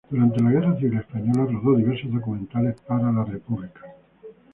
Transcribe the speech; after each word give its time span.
Durante 0.09 0.41
la 0.41 0.49
Guerra 0.49 0.75
Civil 0.79 0.97
Española 0.97 1.45
rodó 1.45 1.77
diversos 1.77 2.11
documentales 2.11 2.75
para 2.87 3.01
el 3.01 3.05
bando 3.17 3.23
republicano. 3.31 3.93